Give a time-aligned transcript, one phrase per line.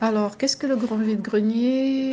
[0.00, 2.12] Alors, qu'est-ce que le grand vide-grenier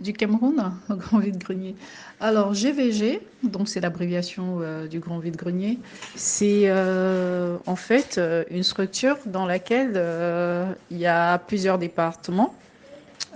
[0.00, 0.72] du Cameroun?
[0.88, 1.76] Le grand vide-grenier?
[2.18, 5.78] Alors, GVG, donc c'est l'abréviation euh, du grand vide-grenier,
[6.16, 10.02] c'est euh, en fait euh, une structure dans laquelle
[10.90, 12.54] il y a plusieurs départements.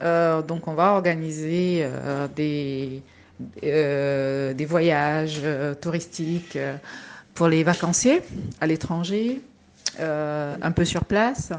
[0.02, 1.86] Donc, on va organiser
[2.34, 3.02] des,
[3.62, 5.42] des voyages
[5.80, 6.58] touristiques
[7.34, 8.20] pour les vacanciers
[8.60, 9.40] à l'étranger,
[10.00, 11.52] un peu sur place.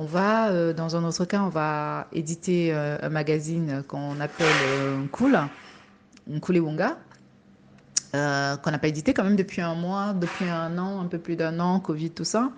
[0.00, 4.46] On va, euh, dans un autre cas, on va éditer euh, un magazine qu'on appelle
[4.46, 5.36] euh, Cool,
[6.28, 6.96] Nkuliwunga,
[8.14, 11.18] euh, qu'on n'a pas édité quand même depuis un mois, depuis un an, un peu
[11.18, 12.52] plus d'un an, Covid, tout ça.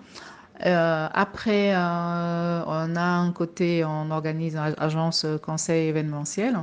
[0.67, 6.59] Euh, après, on a un côté, on organise une agence conseil événementiel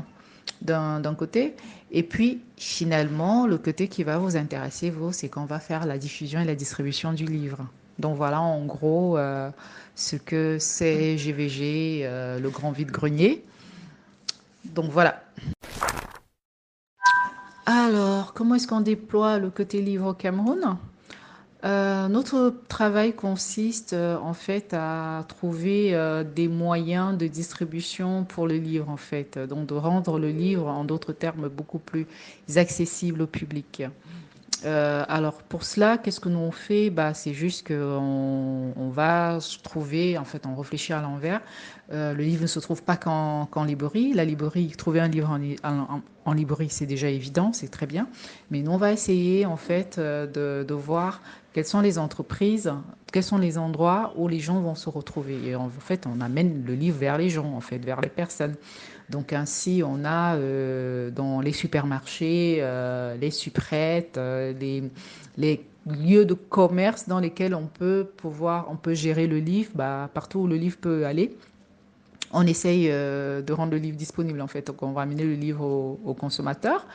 [0.62, 1.56] d'un côté.
[1.90, 5.98] Et puis, finalement, le côté qui va vous intéresser, vous, c'est qu'on va faire la
[5.98, 7.66] diffusion et la distribution du livre.
[7.98, 9.50] Donc voilà, en gros, euh,
[9.94, 13.44] ce que c'est GVG, euh, le grand vide-grenier.
[14.64, 15.22] Donc voilà.
[17.66, 20.76] Alors, comment est-ce qu'on déploie le côté livre au Cameroun?
[21.64, 25.92] Euh, notre travail consiste en fait à trouver
[26.36, 30.84] des moyens de distribution pour le livre en fait, donc de rendre le livre en
[30.84, 32.06] d'autres termes beaucoup plus
[32.54, 33.82] accessible au public.
[34.64, 36.90] Euh, alors pour cela, qu'est-ce que nous on fait?
[36.90, 41.40] Bah, c'est juste qu'on on va se trouver, en fait, on réfléchit à l'envers.
[41.92, 44.12] Euh, le livre ne se trouve pas qu'en librairie.
[44.12, 45.38] La librairie, trouver un livre
[46.24, 48.08] en, librairie, c'est déjà évident, c'est très bien.
[48.50, 52.72] Mais nous, on va essayer en fait euh, de voir quelles sont les entreprises,
[53.12, 55.38] quels sont les endroits où les gens vont se retrouver.
[55.46, 58.54] Et en fait, on amène le livre vers les gens, en fait, vers les personnes.
[59.10, 64.82] Donc ainsi, on a euh, dans les supermarchés, euh, les supprettes, euh, les,
[65.36, 70.10] les lieux de commerce dans lesquels on peut pouvoir, on peut gérer le livre, bah,
[70.12, 71.36] partout où le livre peut aller.
[72.32, 75.32] On essaye euh, de rendre le livre disponible en fait, donc on va amener le
[75.34, 76.86] livre au, au consommateur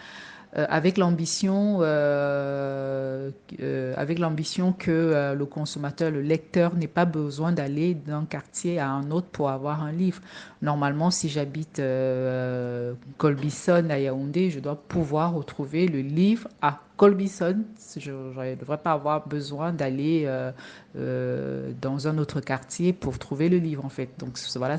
[0.56, 3.32] avec l'ambition euh,
[3.62, 8.80] euh, avec l'ambition que euh, le consommateur, le lecteur n'ait pas besoin d'aller d'un quartier
[8.80, 10.22] à un autre pour avoir un livre.
[10.62, 17.64] Normalement, si j'habite euh, Colbison à Yaoundé, je dois pouvoir retrouver le livre à Colbison.
[17.98, 20.52] Je ne devrais pas avoir besoin d'aller euh,
[20.96, 24.10] euh, dans un autre quartier pour trouver le livre en fait.
[24.20, 24.78] Donc voilà,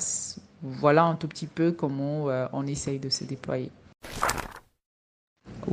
[0.62, 3.70] voilà un tout petit peu comment euh, on essaye de se déployer.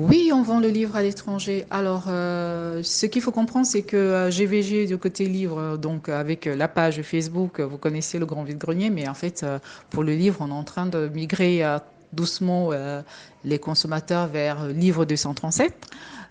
[0.01, 1.65] Oui, on vend le livre à l'étranger.
[1.69, 6.45] Alors, euh, ce qu'il faut comprendre, c'est que euh, GVG du côté livre, donc avec
[6.45, 9.59] la page Facebook, vous connaissez le grand vide-grenier, mais en fait, euh,
[9.91, 11.77] pour le livre, on est en train de migrer euh,
[12.13, 13.01] doucement euh,
[13.43, 15.73] les consommateurs vers Livre 237.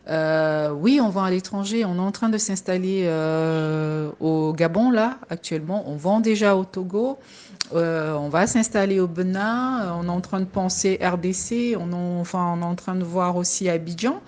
[0.09, 1.85] Euh, oui, on vend à l'étranger.
[1.85, 5.85] On est en train de s'installer euh, au Gabon, là, actuellement.
[5.87, 7.19] On vend déjà au Togo.
[7.75, 9.95] Euh, on va s'installer au Benin.
[10.01, 11.77] On est en train de penser RDC.
[11.79, 14.21] On, en, enfin, on est en train de voir aussi Abidjan.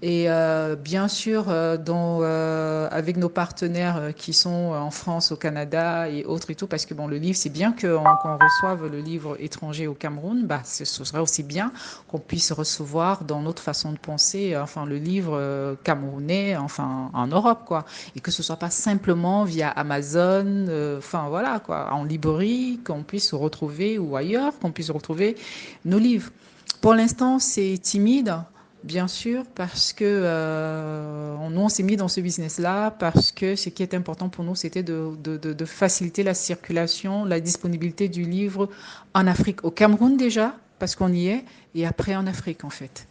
[0.00, 6.08] Et euh, bien sûr, euh, euh, avec nos partenaires qui sont en France, au Canada
[6.08, 9.00] et autres et tout, parce que bon, le livre, c'est bien qu'on qu reçoive le
[9.00, 11.72] livre étranger au Cameroun, bah, ce serait aussi bien
[12.06, 17.62] qu'on puisse recevoir dans notre façon de penser, enfin, le livre camerounais, enfin, en Europe,
[17.66, 17.84] quoi.
[18.14, 23.34] Et que ce soit pas simplement via Amazon, enfin, voilà, quoi, en librairie, qu'on puisse
[23.34, 25.36] retrouver ou ailleurs, qu'on puisse retrouver
[25.84, 26.30] nos livres.
[26.80, 28.36] Pour l'instant, c'est timide.
[28.84, 33.70] Bien sûr, parce que euh, nous, on s'est mis dans ce business-là, parce que ce
[33.70, 38.68] qui est important pour nous, c'était de, faciliter la circulation, la disponibilité du livre
[39.14, 41.44] en Afrique, au Cameroun déjà, parce qu'on y est,
[41.74, 43.08] et après en Afrique, en fait.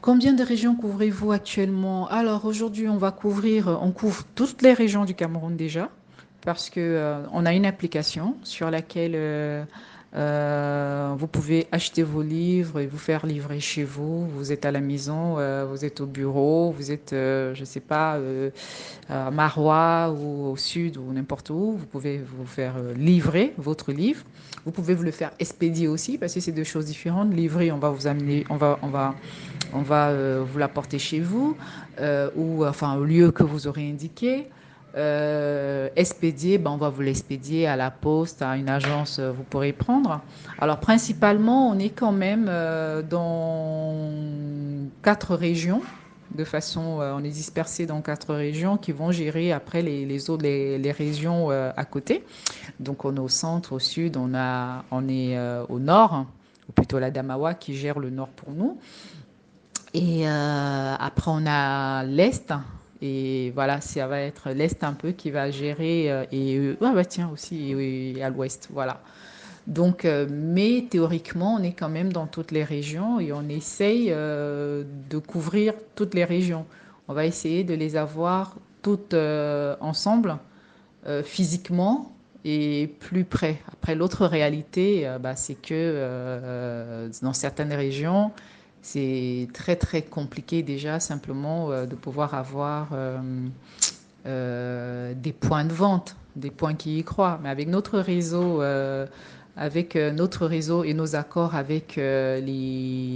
[0.00, 2.08] Combien de régions couvrez-vous actuellement?
[2.08, 5.90] Alors aujourd'hui, on va couvrir, on couvre toutes les régions du Cameroun déjà,
[6.40, 9.64] parce que euh, a une application sur laquelle euh,
[10.14, 14.26] euh, vous pouvez acheter vos livres et vous faire livrer chez vous.
[14.28, 17.66] Vous êtes à la maison, euh, vous êtes au bureau, vous êtes, euh, je ne
[17.66, 18.18] sais pas,
[19.08, 21.76] à Marois ou au sud ou n'importe où.
[21.78, 24.22] Vous pouvez vous faire livrer votre livre.
[24.64, 27.32] Vous pouvez vous le faire expédier aussi parce que c'est deux choses différentes.
[27.34, 29.14] Livrer, on va vous amener, on va, on va,
[29.72, 31.56] on va vous l'apporter chez vous
[32.36, 34.46] ou enfin au lieu que vous aurez indiqué.
[34.96, 39.42] Euh, expédier, ben on va vous l'expédier à la poste, à une agence, euh, vous
[39.42, 40.22] pourrez prendre.
[40.58, 44.10] Alors principalement, on est quand même euh, dans
[45.02, 45.82] quatre régions.
[46.34, 50.76] De façon, on est dispersé dans quatre régions qui vont gérer après les, autres les,
[50.76, 52.22] les régions à côté.
[52.80, 55.38] Donc on est au centre, au sud, on a, on est
[55.70, 56.26] au nord,
[56.68, 58.76] ou plutôt la Damawa qui gère le nord pour nous.
[59.94, 62.52] Et après on a l'est
[63.00, 67.04] Et voilà, ça va être l'Est un peu qui va gérer, euh, et ah bah
[67.04, 67.74] tiens aussi,
[68.20, 69.00] à l'Ouest, voilà.
[69.68, 74.08] Donc, euh, mais théoriquement, on est quand même dans toutes les régions et on essaye
[74.10, 76.66] euh, de couvrir toutes les régions.
[77.06, 80.36] On va essayer de les avoir toutes ensemble,
[81.24, 82.12] physiquement
[82.44, 83.58] et plus près.
[83.72, 88.30] Après, l'autre réalité, bah, c'est que dans certaines régions,
[88.82, 93.18] c'est très très compliqué déjà simplement euh, de pouvoir avoir euh,
[94.26, 97.40] euh, des points de vente, des points qui y croient.
[97.42, 98.62] Mais avec notre réseau,
[99.56, 102.40] avec notre réseau et nos accords avec les,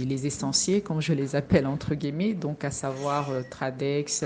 [0.05, 4.25] les, comme je les appelle entre guillemets, donc à savoir Tradex,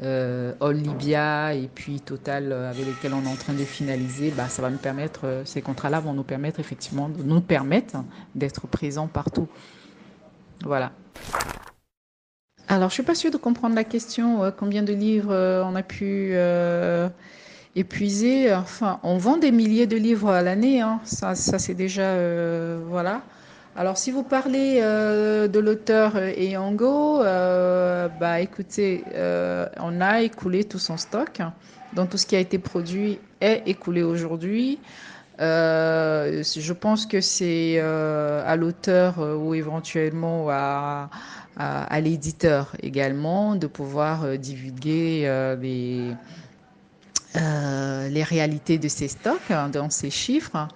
[0.00, 4.60] All Libya et puis Total avec lesquels on est en train de finaliser, bah, ça
[4.60, 7.96] va nous permettre, ces contrats-là vont nous permettre effectivement nous permettre
[8.34, 9.48] d'être présents partout.
[10.64, 10.92] Voilà.
[12.70, 14.44] Alors, je suis pas sûre de comprendre la question.
[14.44, 17.08] Euh, combien de livres euh, on a pu euh,
[17.76, 20.82] épuiser Enfin, on vend des milliers de livres à l'année.
[20.82, 21.00] Hein.
[21.04, 22.14] Ça, ça c'est déjà
[22.86, 23.22] voilà.
[23.74, 29.04] Alors, si vous parlez de l'auteur Eyango, bah écoutez,
[29.80, 31.40] on a écoulé tout son stock.
[31.94, 34.78] Donc, tout ce qui a été produit est écoulé aujourd'hui.
[35.40, 41.08] Euh, je pense que c'est euh, à l'auteur euh, ou éventuellement à,
[42.00, 45.22] l'éditeur également de pouvoir divulguer
[45.60, 46.14] les,
[47.34, 50.68] les réalités de ces stocks hein, dans ces chiffres.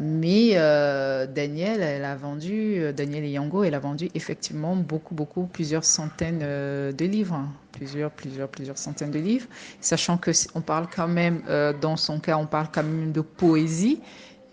[0.00, 6.38] Mais Daniel, elle a vendu, Daniel Yango, elle a vendu effectivement beaucoup, beaucoup, plusieurs centaines
[6.38, 7.48] de livres, hein.
[7.72, 9.48] plusieurs, plusieurs, plusieurs centaines de livres,
[9.80, 11.42] sachant que on parle quand même,
[11.80, 14.00] dans son cas, on parle quand même de poésie.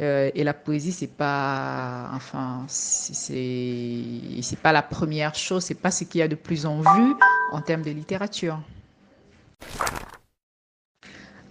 [0.02, 6.04] Euh, et la poésie, c'est pas, enfin, c'est pas la première chose, c'est pas ce
[6.04, 7.16] qu'il y a de plus en vue
[7.52, 8.60] en termes de littérature.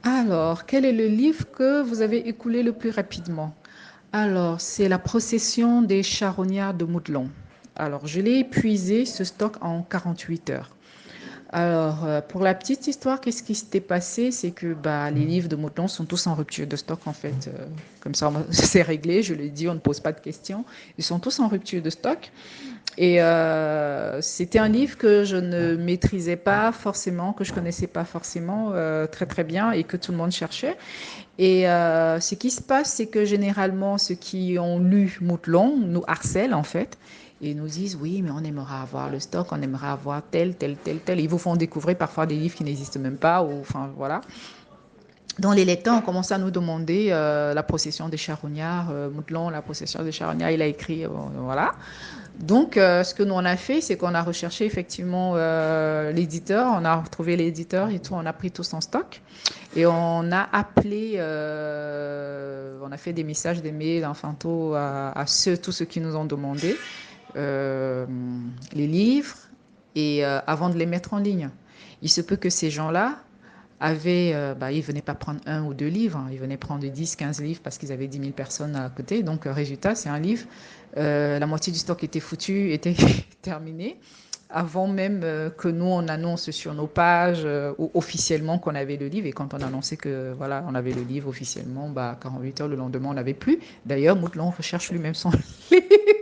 [0.03, 3.55] Alors, quel est le livre que vous avez écoulé le plus rapidement?
[4.17, 7.31] Alors, c'est La procession des charognards de Moudlon.
[7.75, 10.77] Alors, je l'ai épuisé, ce stock, en 48 heures.
[11.51, 14.31] Alors, euh, pour la petite histoire, qu'est-ce qui s'était passé?
[14.31, 17.49] C'est que bah, les livres de Mouton sont tous en rupture de stock, en fait.
[17.49, 17.67] Euh,
[17.99, 20.65] comme ça, c'est réglé, je l'ai dit, on ne pose pas de questions.
[20.97, 22.31] Ils sont tous en rupture de stock.
[22.97, 28.05] Et euh, c'était un livre que je ne maîtrisais pas forcément, que je connaissais pas
[28.05, 28.73] forcément
[29.11, 30.77] très très bien et que tout le monde cherchait.
[31.39, 36.55] Et ce qui se passe, c'est que généralement, ceux qui ont lu Moutlon nous harcèlent,
[36.55, 36.97] en fait
[37.45, 40.77] et nous disent oui, mais on aimerait avoir le stock, on aimerait avoir tel, tel,
[40.77, 41.21] tel, tel.
[41.21, 44.23] Ils vous font découvrir parfois des livres qui n'existent même pas, ou enfin voilà.
[45.39, 49.51] Dans les lecteurs, on commence à nous demander euh, la procession des charognards, euh, Moutlon,
[49.51, 51.75] la procession des charognards, il a écrit, euh, voilà.
[52.41, 55.37] Donc, ce que nous on a fait, c'est qu'on a recherché effectivement
[56.11, 59.23] l'éditeur, on a retrouvé l'éditeur et tout, on a pris tout son stock
[59.77, 65.27] et on a appelé, on a fait des messages, des mails, enfin tout à, à
[65.27, 66.77] ceux, tous ceux qui nous ont demandé.
[67.37, 68.07] Euh,
[68.73, 69.37] les livres
[69.97, 71.51] et euh, avant de les mettre en ligne.
[72.01, 73.17] Il se peut que ces gens-là
[73.85, 76.29] avaient, euh, bah, ils venaient pas prendre un ou deux livres, hein.
[76.33, 79.23] ils venaient prendre 10, 15 livres parce qu'ils avaient 10 000 personnes à côté.
[79.23, 80.47] Donc, résultat, c'est un livre.
[80.97, 82.97] la moitié du stock était foutu, était
[83.43, 83.99] terminé
[84.51, 85.21] avant même
[85.57, 87.49] que nous on annonce sur nos pages
[87.95, 91.29] officiellement qu'on avait le livre et quand on annonçait que voilà on avait le livre
[91.29, 95.31] officiellement bah 48 heures le lendemain on n'avait plus d'ailleurs Moutlon recherche lui-même son
[95.73, 96.14] livre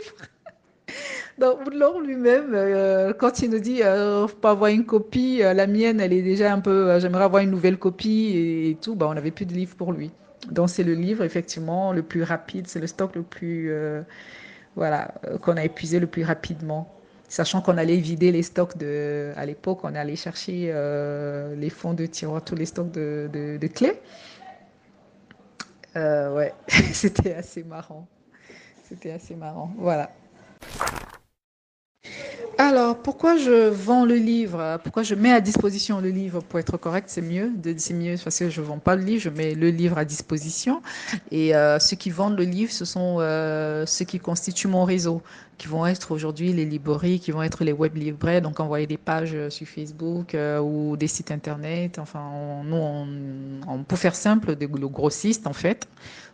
[1.38, 5.54] donc, Woodlaw lui-même, euh, quand il nous dit euh, faut pas avoir une copie, euh,
[5.54, 8.94] la mienne, elle est déjà un peu, euh, j'aimerais avoir une nouvelle copie et, tout,
[8.94, 10.10] bah, on n'avait plus de livre pour lui.
[10.50, 13.72] Donc, c'est le livre, effectivement, le plus rapide, c'est le stock le plus,
[14.74, 16.92] voilà, qu'on a épuisé le plus rapidement.
[17.28, 20.74] Sachant qu'on allait vider les stocks de, à l'époque, on allait chercher
[21.56, 24.00] les fonds de tiroir, tous les stocks de clés.
[25.94, 26.52] ouais,
[26.92, 28.08] c'était assez marrant.
[28.88, 29.72] C'était assez marrant.
[29.78, 30.10] Voilà.
[32.72, 34.80] Alors, pourquoi je vends le livre?
[34.82, 36.40] Pourquoi je mets à disposition le livre?
[36.40, 37.52] Pour être correct, c'est mieux.
[37.76, 40.06] C'est mieux parce que je ne vends pas le livre, je mets le livre à
[40.06, 40.80] disposition.
[41.30, 45.20] Et euh, ceux qui vendent le livre, ce sont euh, ceux qui constituent mon réseau,
[45.58, 48.96] qui vont être aujourd'hui les librairies, qui vont être les web libraires, donc envoyer des
[48.96, 51.98] pages sur Facebook euh, ou des sites internet.
[51.98, 52.24] Enfin,
[52.64, 52.80] nous,
[53.68, 55.86] on, peut faire simple, des, le grossiste en fait.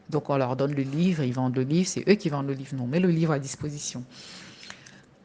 [0.09, 2.55] Donc, on leur donne le livre, ils vendent le livre, c'est eux qui vendent le
[2.55, 2.77] livre.
[2.77, 4.05] Non, on met le livre à disposition.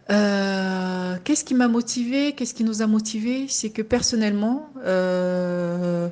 [0.09, 6.09] Euh, qu'est-ce qui m'a motivé Qu'est-ce qui nous a motivé C'est que personnellement, euh,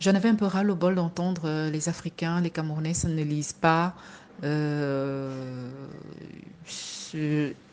[0.00, 3.22] j'en avais un peu ras le bol d'entendre euh, les Africains, les Camerounais, ça ne
[3.22, 3.94] lisent pas.
[4.42, 4.48] et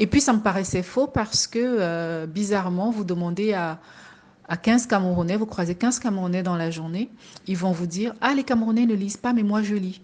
[0.08, 3.80] puis ça me paraissait faux parce que bizarrement, vous demandez à,
[4.48, 7.10] à 15 Camerounais, vous croisez 15 Camerounais dans la journée,
[7.48, 10.02] ils vont vous dire Ah, les Camerounais ne lisent pas, mais moi je lis.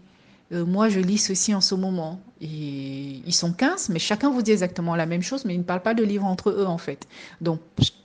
[0.53, 2.19] Euh, moi, je lis ceci en ce moment.
[2.41, 5.63] Et ils sont 15, mais chacun vous dit exactement la même chose, mais ils ne
[5.63, 7.07] parlent pas de livres entre eux, en fait.
[7.41, 7.59] Donc,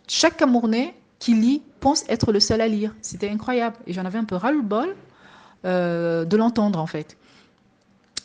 [0.08, 2.94] chaque Camerounais qui lit pense être le seul à lire.
[3.02, 3.76] C'était incroyable.
[3.86, 4.96] Et j'en avais un peu ras-le-bol
[5.64, 7.16] euh, de l'entendre, en fait.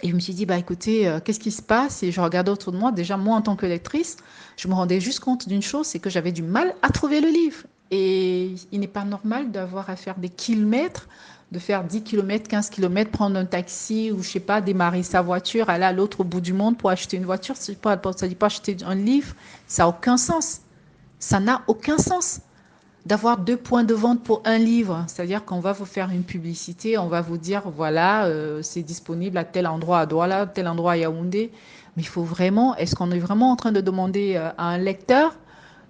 [0.03, 2.03] Et je me suis dit, bah écoutez, euh, qu'est-ce qui se passe?
[2.03, 2.91] Et je regardais autour de moi.
[2.91, 4.17] Déjà, moi, en tant que lectrice,
[4.55, 7.29] je me rendais juste compte d'une chose, c'est que j'avais du mal à trouver le
[7.29, 7.63] livre.
[7.89, 11.07] Et il n'est pas normal d'avoir à faire des kilomètres,
[11.51, 15.21] de faire 10 km, 15 km, prendre un taxi ou je sais pas, démarrer sa
[15.21, 17.55] voiture, aller à l'autre bout du monde pour acheter une voiture.
[17.55, 19.33] Ça ne dit pas acheter un livre,
[19.65, 20.61] ça n'a aucun sens.
[21.19, 22.41] Ça n'a aucun sens
[23.05, 25.05] d'avoir deux points de vente pour un livre.
[25.07, 29.37] C'est-à-dire qu'on va vous faire une publicité, on va vous dire, voilà, euh, c'est disponible
[29.37, 31.51] à tel endroit à Douala, tel endroit à Yaoundé.
[31.95, 34.77] Mais il faut vraiment, est-ce qu'on est vraiment en train de demander euh, à un
[34.77, 35.37] lecteur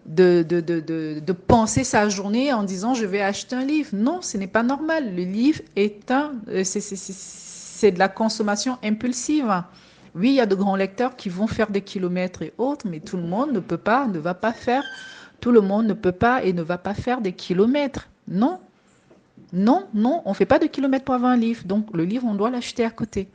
[0.08, 0.80] de, de, de,
[1.20, 3.90] de, penser sa journée en disant je vais acheter un livre.
[3.94, 5.14] Non, ce n'est pas normal.
[5.16, 9.64] Le livre est un, euh, c'est de la consommation impulsive.
[10.16, 13.00] Oui, il y a de grands lecteurs qui vont faire des kilomètres et autres, mais
[13.00, 14.84] tout le monde ne peut pas, ne va pas faire,
[15.42, 18.08] tout le monde ne peut pas et ne va pas faire des kilomètres.
[18.28, 18.60] Non,
[19.54, 21.64] non, non, on ne fait pas de kilomètres pour avoir un livre.
[21.66, 23.28] Donc le livre, on doit l'acheter à côté.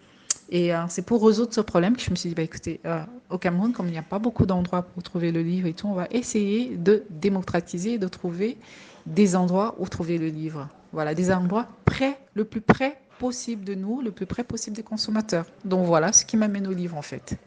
[0.55, 3.03] Et euh, c'est pour résoudre ce problème que je me suis dit, bah, écoutez, euh,
[3.31, 5.87] au Cameroun, comme il n'y a pas beaucoup d'endroits pour trouver le livre et tout,
[5.87, 8.59] on va essayer de démocratiser, de trouver
[9.07, 10.69] des endroits où trouver le livre.
[10.93, 14.83] Voilà, des endroits près, le plus près possible de nous, le plus près possible des
[14.83, 15.47] consommateurs.
[15.65, 17.39] Donc voilà ce qui m'amène au livre en fait.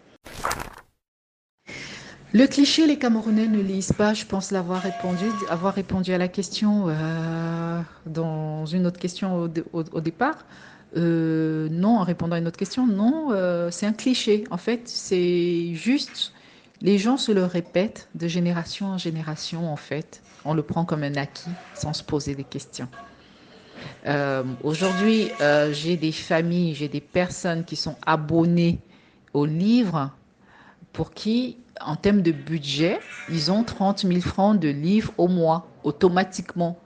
[2.33, 6.27] Le cliché, les Camerounais ne lisent pas, je pense l'avoir répondu, avoir répondu à la
[6.27, 10.43] question euh, dans une autre question au départ.
[10.95, 14.45] Euh, non, en répondant à une autre question, non, euh, c'est un cliché.
[14.49, 16.33] En fait, c'est juste,
[16.81, 20.21] les gens se le répètent de génération en génération, en fait.
[20.45, 22.87] On le prend comme un acquis sans se poser des questions.
[24.05, 25.29] Euh, aujourd'hui,
[25.71, 28.79] j'ai des familles, j'ai des personnes qui sont abonnées
[29.33, 30.11] aux livres
[30.93, 32.99] pour qui, en termes de budget,
[33.29, 36.79] ils ont 30 000 francs de livres au mois, automatiquement.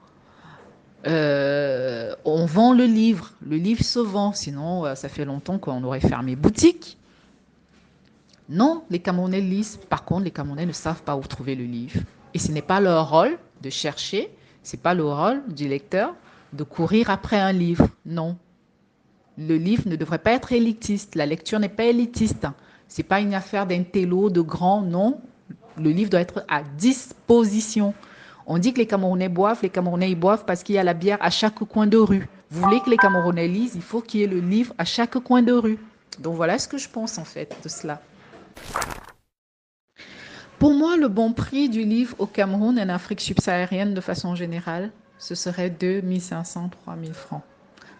[1.06, 5.82] Euh, on vend le livre, le livre se vend, sinon euh, ça fait longtemps qu'on
[5.82, 6.98] aurait fermé boutique.
[8.50, 9.78] Non, les Camerounais lisent.
[9.88, 12.00] Par contre, les Camerounais ne savent pas où trouver le livre.
[12.34, 14.30] Et ce n'est pas leur rôle de chercher,
[14.62, 16.14] c'est pas le rôle du lecteur
[16.52, 17.88] de courir après un livre.
[18.04, 18.36] Non.
[19.38, 21.14] Le livre ne devrait pas être élitiste.
[21.14, 22.46] La lecture n'est pas élitiste.
[22.88, 24.82] C'est pas une affaire d'un télo de grand.
[24.82, 25.20] Non.
[25.78, 27.94] Le livre doit être à disposition.
[28.46, 30.94] On dit que les Camerounais boivent, les Camerounais ils boivent parce qu'il y a la
[30.94, 32.28] bière à chaque coin de rue.
[32.50, 35.18] Vous voulez que les Camerounais lisent, il faut qu'il y ait le livre à chaque
[35.18, 35.78] coin de rue.
[36.18, 38.00] Donc voilà ce que je pense en fait de cela.
[40.58, 44.34] Pour moi, le bon prix du livre au Cameroun et en Afrique subsaharienne de façon
[44.34, 47.42] générale, ce serait 2500, 3000 francs.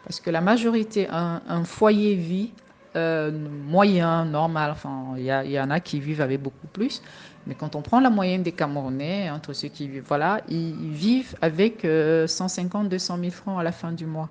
[0.04, 2.52] Parce que la majorité, un, foyer vit
[2.96, 7.02] euh, moyen, normal, enfin, il y, en a qui vivent avec beaucoup plus,
[7.46, 11.36] mais quand on prend la moyenne des Camerounais, entre ceux qui vivent, voilà, ils, vivent
[11.40, 11.86] avec
[12.26, 14.28] 150, 200 000 francs à la fin du mois.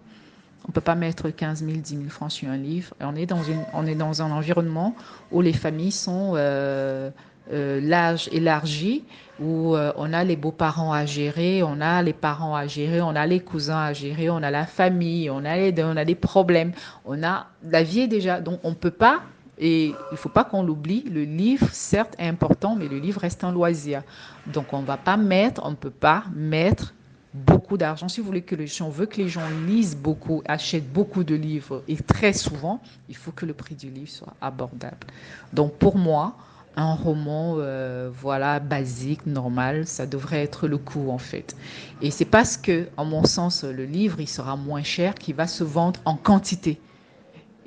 [0.65, 2.93] On ne peut pas mettre 15 000, 10 000 francs sur un livre.
[2.99, 4.93] on est dans, une, on est dans un environnement
[5.31, 7.09] où les familles sont euh,
[7.51, 9.03] euh, l'âge élargi,
[9.39, 13.15] où euh, on a les beaux-parents à gérer, on a les parents à gérer, on
[13.15, 16.73] a les cousins à gérer, on a la famille, on a, on a des problèmes.
[17.05, 18.41] On a, la vie est déjà.
[18.41, 19.21] Donc on ne peut pas
[19.59, 23.19] et il ne faut pas qu'on l'oublie, le livre, certes, est important, mais le livre
[23.19, 24.03] reste un loisir.
[24.47, 26.93] Donc, on ne va pas mettre, on ne peut pas mettre
[27.33, 28.07] beaucoup d'argent.
[28.07, 31.83] Si vous voulez les gens, veut que les gens lisent beaucoup, achètent beaucoup de livres,
[31.89, 35.07] et très souvent, il faut que le prix du livre soit abordable.
[35.51, 36.37] Donc, pour moi,
[36.75, 41.55] un roman, euh, voilà, basique, normal, ça devrait être le coût en fait.
[42.01, 45.47] Et c'est parce que, en mon sens, le livre, il sera moins cher qu'il va
[45.47, 46.81] se vendre en quantité.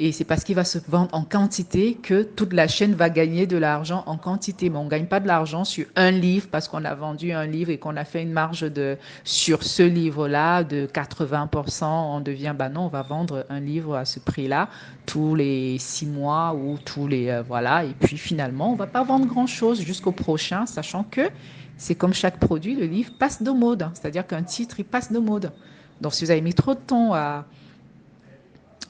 [0.05, 3.47] Et c'est parce qu'il va se vendre en quantité que toute la chaîne va gagner
[3.47, 4.69] de l'argent en quantité.
[4.69, 7.47] Mais on ne gagne pas de l'argent sur un livre parce qu'on a vendu un
[7.47, 11.85] livre et qu'on a fait une marge de, sur ce livre-là de 80%.
[11.85, 14.69] On devient, bah non, on va vendre un livre à ce prix-là
[15.07, 17.85] tous les six mois ou tous les, euh, voilà.
[17.85, 21.31] Et puis finalement, on ne va pas vendre grand-chose jusqu'au prochain, sachant que
[21.77, 23.87] c'est comme chaque produit, le livre passe de mode.
[23.95, 25.53] C'est-à-dire qu'un titre, il passe de mode.
[26.01, 27.45] Donc si vous avez mis trop de temps à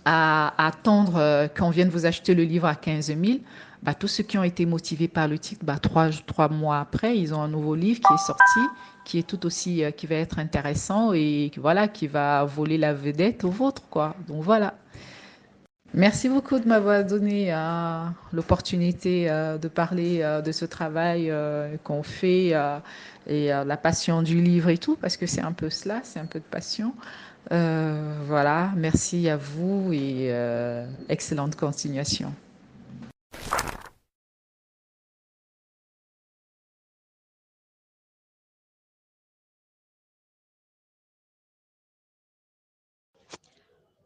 [0.04, 3.21] à, attendre euh, qu'on vienne vous acheter le livre à 15 000,
[3.82, 7.18] bah, tous ceux qui ont été motivés par le titre, bah, trois, trois mois après,
[7.18, 8.61] ils ont un nouveau livre qui est sorti,
[9.04, 12.94] qui est tout aussi, euh, qui va être intéressant et voilà, qui va voler la
[12.94, 14.14] vedette au vôtre, quoi.
[14.28, 14.75] Donc voilà.
[15.94, 21.30] Merci beaucoup de m'avoir donné euh, l'opportunité de parler de ce travail
[21.85, 22.54] qu'on fait
[23.26, 26.25] et la passion du livre et tout, parce que c'est un peu cela, c'est un
[26.25, 26.94] peu de passion.
[27.50, 32.32] Euh, voilà, merci à vous et euh, excellente continuation.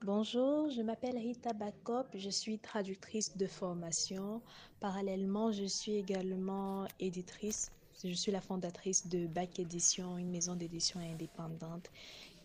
[0.03, 4.41] Bonjour, je m'appelle Rita Bakop, je suis traductrice de formation.
[4.79, 7.73] Parallèlement, je suis également éditrice.
[8.05, 11.91] Je suis la fondatrice de Bac Édition, une maison d'édition indépendante.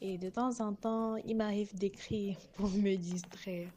[0.02, 3.70] Et de temps en temps, il m'arrive d'écrire pour me distraire.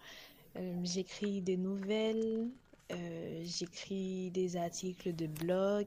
[0.56, 2.48] Euh, j'écris des nouvelles,
[2.92, 5.86] euh, j'écris des articles de blog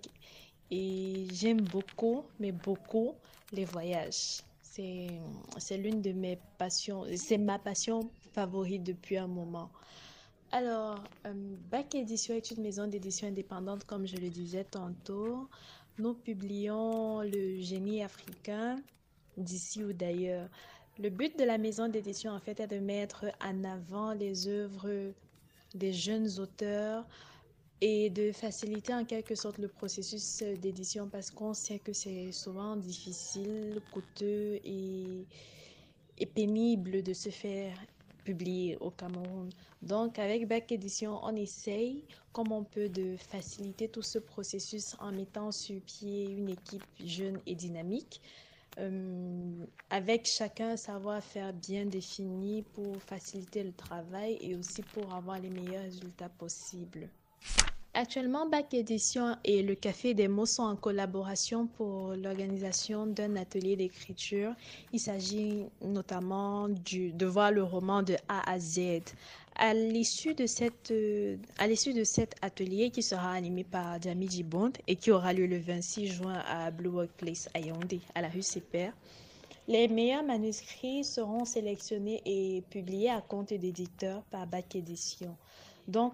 [0.70, 3.13] et j'aime beaucoup, mais beaucoup,
[3.51, 4.41] les voyages.
[4.62, 5.08] C'est,
[5.58, 9.72] c'est l'une de mes passions, c'est ma passion favorite depuis un moment.
[10.51, 11.34] Alors, euh,
[11.72, 15.50] Bac Édition est une maison d'édition indépendante, comme je le disais tantôt.
[15.98, 18.77] Nous publions le génie africain
[19.38, 20.50] d'ici ou d'ailleurs.
[21.00, 25.13] Le but de la maison d'édition, en fait, est de mettre en avant les œuvres
[25.75, 27.06] des jeunes auteurs
[27.82, 32.75] et de faciliter en quelque sorte le processus d'édition parce qu'on sait que c'est souvent
[32.75, 35.27] difficile, coûteux et,
[36.34, 37.77] pénible de se faire
[38.24, 39.50] publier au Cameroun.
[39.84, 42.03] Donc avec Bac Édition, on essaye
[42.34, 47.39] comme on peut de faciliter tout ce processus en mettant sur pied une équipe jeune
[47.46, 48.20] et dynamique
[48.79, 55.39] euh, avec chacun un savoir-faire bien défini pour faciliter le travail et aussi pour avoir
[55.39, 57.10] les meilleurs résultats possibles.
[58.00, 63.75] Actuellement, Bac Édition et le Café des mots sont en collaboration pour l'organisation d'un atelier
[63.75, 64.53] d'écriture.
[64.93, 69.01] Il s'agit notamment de voir le roman de A à Z.
[69.59, 74.43] À l'issue de, cette, euh, à l'issue de cet atelier qui sera animé par Jamie
[74.43, 78.29] Bond et qui aura lieu le 26 juin à Blue Workplace à Yaoundé, à la
[78.29, 78.91] rue Seper,
[79.67, 85.35] les meilleurs manuscrits seront sélectionnés et publiés à compte d'éditeur par Bac Édition.
[85.87, 86.13] Donc,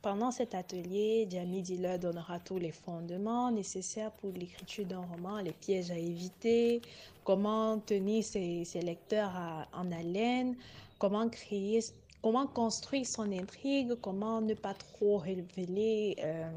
[0.00, 5.52] pendant cet atelier, Jamie leur donnera tous les fondements nécessaires pour l'écriture d'un roman, les
[5.52, 6.82] pièges à éviter,
[7.24, 9.32] comment tenir ses, lecteurs
[9.72, 10.54] en haleine,
[10.98, 11.80] comment créer,
[12.28, 16.50] comment construire son intrigue, comment ne pas trop révéler euh,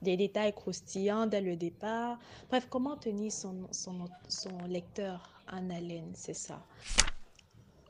[0.00, 2.18] des détails croustillants dès le départ.
[2.48, 6.64] Bref, comment tenir son, son, son lecteur en haleine, c'est ça.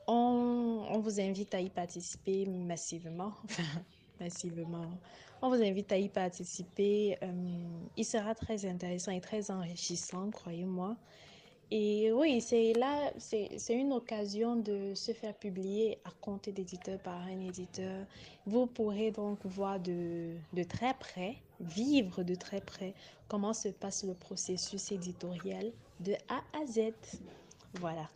[0.07, 3.31] On, on, vous invite à y participer massivement.
[4.19, 4.91] massivement.
[5.41, 7.17] On vous invite à y participer.
[7.23, 7.63] Euh,
[7.95, 10.97] il sera très intéressant et très enrichissant, croyez-moi.
[11.71, 17.19] Et oui, c'est là, c'est une occasion de se faire publier à compte d'éditeur par
[17.21, 18.05] un éditeur.
[18.45, 22.93] Vous pourrez donc voir de, de très près, vivre de très près,
[23.27, 26.93] comment se passe le processus éditorial de A à Z.
[27.79, 28.09] Voilà.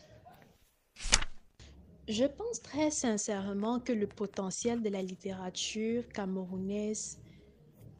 [2.07, 7.19] Je pense très sincèrement que le potentiel de la littérature camerounaise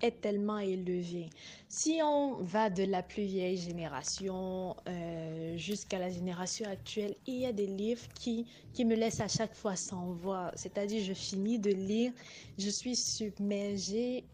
[0.01, 1.29] est tellement élevé.
[1.67, 7.45] Si on va de la plus vieille génération euh, jusqu'à la génération actuelle, il y
[7.45, 10.51] a des livres qui, qui me laissent à chaque fois sans voix.
[10.55, 12.11] C'est-à-dire, je finis de lire,
[12.57, 14.25] je suis submergée.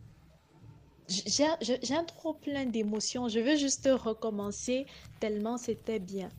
[1.08, 3.28] J'ai un trop plein d'émotions.
[3.28, 4.86] Je veux juste recommencer
[5.20, 6.30] tellement c'était bien.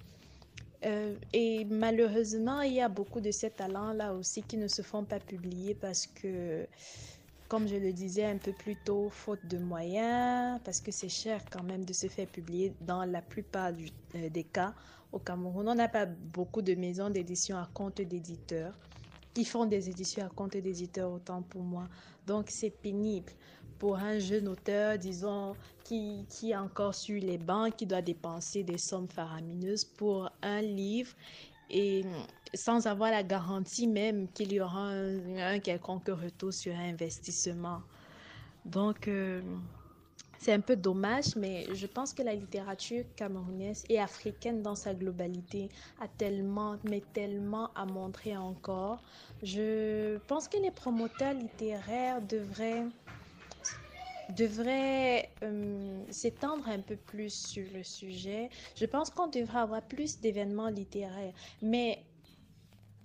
[0.85, 5.05] Euh, et malheureusement, il y a beaucoup de ces talents-là aussi qui ne se font
[5.05, 6.67] pas publier parce que,
[7.49, 11.41] comme je le disais un peu plus tôt, faute de moyens, parce que c'est cher
[11.51, 13.73] quand même de se faire publier dans la plupart
[14.15, 14.75] euh, des cas.
[15.13, 18.75] Au Cameroun, on n'a pas beaucoup de maisons d'édition à compte d'éditeurs
[19.33, 21.89] qui font des éditions à compte d'éditeurs, autant pour moi.
[22.27, 23.33] Donc, c'est pénible
[23.79, 25.55] pour un jeune auteur, disons,
[25.85, 30.63] qui, qui est encore sur les bancs, qui doit dépenser des sommes faramineuses pour un
[30.63, 31.13] livre
[31.69, 32.05] et
[32.57, 37.83] sans avoir la garantie même qu'il y aura un, quelconque retour sur investissement.
[38.65, 39.41] Donc, euh,
[40.39, 44.95] c'est un peu dommage, mais je pense que la littérature camerounaise et africaine dans sa
[44.95, 45.69] globalité
[46.01, 49.03] a tellement, mais tellement à montrer encore.
[49.43, 52.85] Je pense que les promoteurs littéraires devraient
[54.35, 58.51] devrait euh, s'étendre un peu plus sur le sujet.
[58.75, 62.03] Je pense qu'on devrait avoir plus d'événements littéraires, mais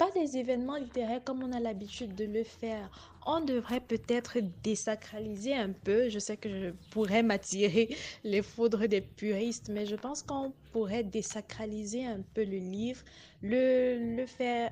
[0.02, 2.90] pas des événements littéraires comme on a l'habitude de le faire.
[3.28, 6.10] On devrait peut-être désacraliser un peu.
[6.10, 11.04] Je sais que je pourrais m'attirer les foudres des puristes, mais je pense qu'on pourrait
[11.04, 13.02] désacraliser un peu le livre,
[13.44, 14.72] le, le faire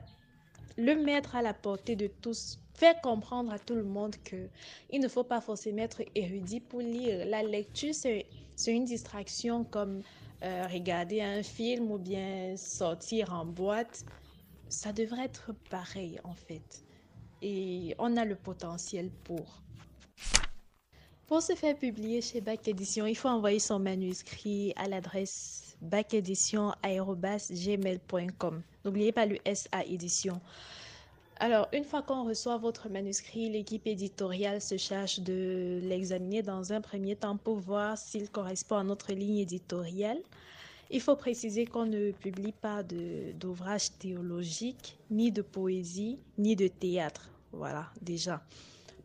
[0.77, 4.47] le mettre à la portée de tous, faire comprendre à tout le monde que
[4.89, 7.27] il ne faut pas forcément être érudit pour lire.
[7.27, 8.25] La lecture, c'est
[8.65, 10.01] une distraction comme
[10.41, 14.05] euh, regarder un film ou bien sortir en boîte.
[14.69, 16.85] Ça devrait être pareil en fait.
[17.41, 19.61] Et on a le potentiel pour.
[21.27, 28.61] Pour se faire publier chez Bac Édition, il faut envoyer son manuscrit à l'adresse bacédition.gmail.com.
[28.83, 30.41] N'oubliez pas le SA édition.
[31.41, 36.81] Alors, une fois qu'on reçoit votre manuscrit, l'équipe éditoriale se charge de l'examiner dans un
[36.81, 40.19] premier temps pour voir s'il correspond à notre ligne éditoriale.
[40.89, 47.29] Il faut préciser qu'on ne publie pas d'ouvrages théologiques, ni de poésie, ni de théâtre.
[47.51, 48.41] Voilà, déjà.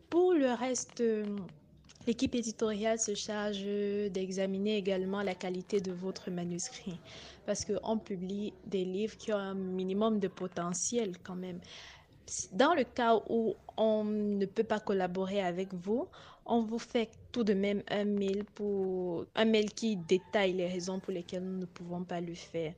[0.09, 1.01] Pour le reste,
[2.07, 3.63] L'équipe éditoriale se charge
[4.11, 6.99] d'examiner également la qualité de votre manuscrit
[7.47, 11.59] parce qu'on publie des livres qui ont un minimum de potentiel quand même.
[12.51, 16.07] Dans le cas où on ne peut pas collaborer avec vous,
[16.45, 20.99] on vous fait tout de même un mail pour un mail qui détaille les raisons
[20.99, 22.73] pour lesquelles nous ne pouvons pas le faire.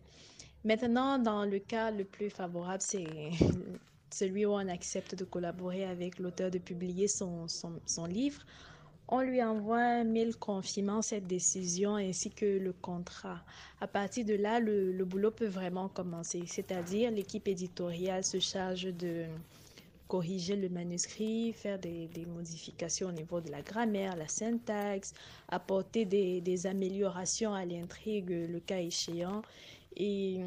[0.64, 3.08] Maintenant, dans le cas le plus favorable, c'est
[4.10, 8.42] celui où on accepte de collaborer avec l'auteur de publier son, son, son livre
[9.10, 13.42] on lui envoie un mail confirmant cette décision ainsi que le contrat.
[13.80, 19.26] À partir de là, le, boulot peut vraiment commencer, c'est-à-dire l'équipe éditoriale se charge de
[20.08, 25.14] corriger le manuscrit, faire des, modifications au niveau de la grammaire, la syntaxe,
[25.50, 29.42] apporter des, améliorations à l'intrigue le cas échéant
[29.96, 30.40] et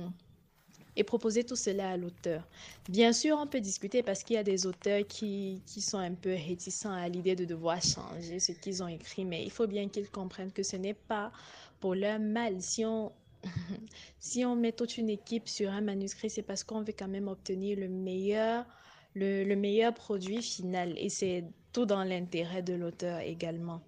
[1.04, 2.46] proposer tout cela à l'auteur.
[2.88, 6.30] Bien sûr, on peut discuter parce qu'il y a des auteurs qui, sont un peu
[6.30, 10.10] réticents à l'idée de devoir changer ce qu'ils ont écrit, mais il faut bien qu'ils
[10.10, 11.32] comprennent que ce n'est pas
[11.80, 12.60] pour leur mal.
[12.60, 13.12] Si on
[14.56, 17.88] met toute une équipe sur un manuscrit, c'est parce qu'on veut quand même obtenir le
[17.88, 18.66] meilleur,
[19.14, 23.80] le, le meilleur produit final et c'est tout dans l'intérêt de l'auteur également.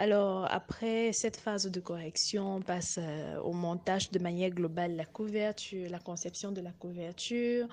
[0.00, 5.04] Alors, après cette phase de correction, on passe euh, au montage de manière globale, la
[5.04, 7.66] couverture, la conception de la couverture,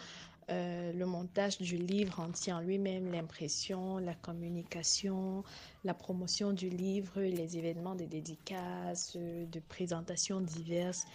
[0.50, 5.44] euh, le montage du livre entier en lui-même, l'impression, la communication,
[5.84, 11.06] la promotion du livre, les événements de dédicaces, de présentations diverses,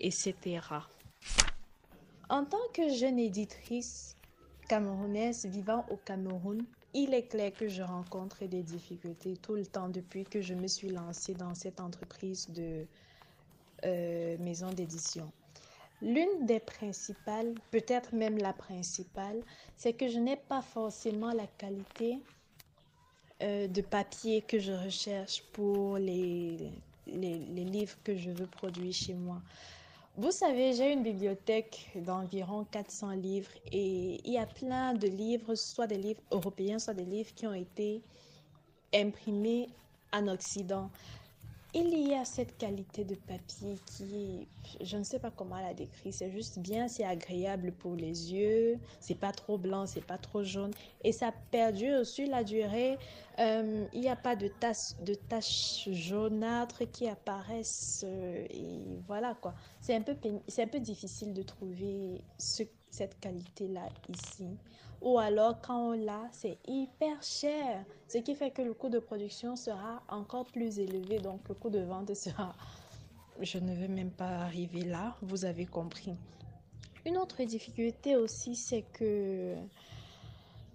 [0.00, 0.60] etc.
[2.28, 4.15] En tant que jeune éditrice
[4.66, 9.88] camerounaise vivant au Cameroun, il est clair que je rencontre des difficultés tout le temps
[9.88, 12.86] depuis que je me suis lancée dans cette entreprise de
[13.84, 15.30] euh, maison d'édition.
[16.02, 19.40] L'une des principales, peut-être même la principale,
[19.76, 22.18] c'est que je n'ai pas forcément la qualité
[23.42, 26.70] euh, de papier que je recherche pour les,
[27.06, 29.40] les, les livres que je veux produire chez moi.
[30.18, 35.54] Vous savez, j'ai une bibliothèque d'environ 400 livres et il y a plein de livres,
[35.54, 38.00] soit des livres européens, soit des livres qui ont été
[38.94, 39.68] imprimés
[40.14, 40.88] en Occident
[41.78, 44.48] il y a cette qualité de papier qui
[44.80, 48.78] je ne sais pas comment la décrire, c'est juste bien, c'est agréable pour les yeux,
[48.98, 50.70] c'est pas trop blanc, c'est pas trop jaune
[51.04, 52.98] et ça perdure sur la durée.
[53.38, 59.34] Euh, il n'y a pas de taches, de taches jaunâtres qui apparaissent euh, et voilà
[59.34, 59.54] quoi.
[59.86, 60.16] C'est un peu
[60.48, 64.48] c'est un peu difficile de trouver cette qualité là ici.
[65.00, 68.98] Ou alors quand on l'a, c'est hyper cher, ce qui fait que le coût de
[68.98, 72.52] production sera encore plus élevé, donc le coût de vente sera...
[73.40, 76.16] Je ne veux même pas arriver là, vous avez compris.
[77.04, 79.54] Une autre difficulté aussi, c'est que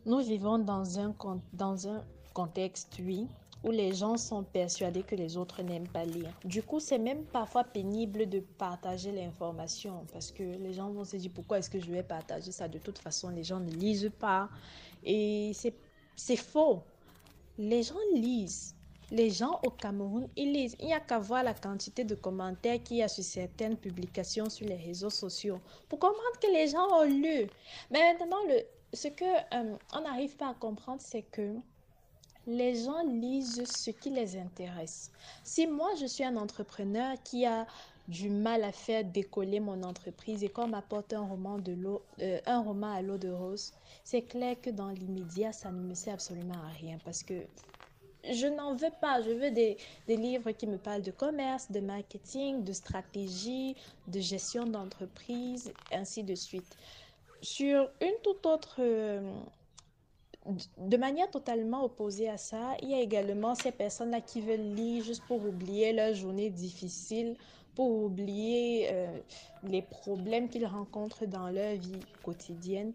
[0.06, 1.14] nous vivons dans un,
[1.52, 2.02] dans un
[2.34, 3.28] contexte, oui,
[3.64, 6.32] où les gens sont persuadés que les autres n'aiment pas lire.
[6.44, 11.18] Du coup, c'est même parfois pénible de partager l'information parce que les gens vont se
[11.18, 12.68] dire pourquoi est-ce que je vais partager ça?
[12.68, 14.50] De toute façon, les gens ne lisent pas.
[15.04, 15.52] Et
[16.16, 16.82] c'est faux.
[17.58, 18.76] Les gens lisent.
[19.12, 20.76] Les gens au Cameroun, ils lisent.
[20.80, 24.50] Il n'y a qu'à voir la quantité de commentaires qu'il y a sur certaines publications
[24.50, 27.50] sur les réseaux sociaux pour comprendre que les gens ont lu.
[27.92, 28.38] Mais maintenant,
[28.94, 31.56] ce que euh, on n'arrive pas à comprendre, c'est que
[32.48, 35.12] les gens lisent ce qui les intéresse.
[35.44, 37.68] Si moi, je suis un entrepreneur qui a
[38.08, 41.58] du mal à faire décoller mon entreprise et qu'on m'apporte un roman,
[42.20, 43.74] euh, un roman à l'eau de rose,
[44.04, 47.46] c'est clair que dans l'immédiat, ça ne me sert absolument à rien parce que
[48.30, 49.22] je n'en veux pas.
[49.22, 49.78] Je veux des,
[50.08, 53.76] des, livres qui me parlent de commerce, de marketing, de stratégie,
[54.08, 56.78] de gestion d'entreprise, ainsi de suite.
[57.42, 59.22] Sur une toute autre euh,
[60.78, 65.04] de manière totalement opposée à ça, il y a également ces personnes-là qui veulent lire
[65.04, 67.38] juste pour oublier leur journée difficile,
[67.76, 69.22] pour oublier euh,
[69.62, 72.94] les problèmes qu'ils rencontrent dans leur vie quotidienne.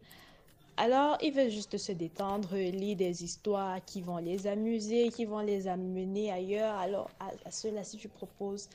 [0.77, 5.41] Alors, ils veulent juste se détendre, lire des histoires qui vont les amuser, qui vont
[5.41, 6.75] les amener ailleurs.
[6.77, 8.69] Alors, à, à ceux-là, si tu proposes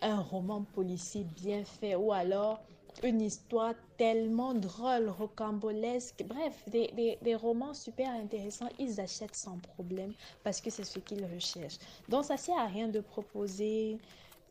[0.00, 2.66] un roman policier bien fait ou alors
[3.02, 10.12] une histoire tellement drôle, rocambolesque, bref, des, des, romans super intéressants, ils achètent sans problème
[10.44, 11.78] parce que c'est ce qu'ils recherchent.
[12.08, 13.98] Donc ça sert à rien de proposer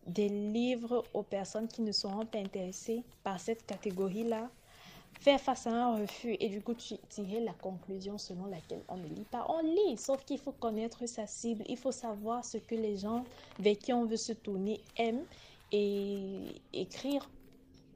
[0.08, 4.49] des livres aux personnes qui ne seront pas intéressées par cette catégorie-là.
[5.21, 9.08] Faire face à un refus et du coup tirer la conclusion selon laquelle on ne
[9.08, 9.45] lit pas.
[9.49, 13.23] On lit, sauf qu'il faut connaître sa cible, il faut savoir ce que les gens
[13.58, 15.23] avec qui on veut se tourner aiment
[15.71, 17.27] et écrire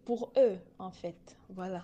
[0.10, 1.38] pour eux, en fait.
[1.50, 1.84] Voilà.